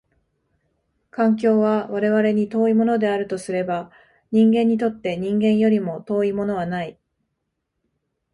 [1.11, 3.91] 環境は我々に遠いものであるとすれば、
[4.31, 6.97] 人間にとって人間よりも遠いものはない。